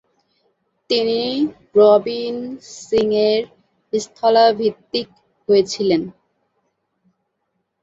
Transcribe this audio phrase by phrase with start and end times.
[0.89, 1.21] তিনি
[1.75, 2.35] রবিন
[2.79, 3.41] সিংয়ের
[3.93, 4.93] স্থলাভিষিক্ত
[5.49, 6.01] হয়েছিলেন।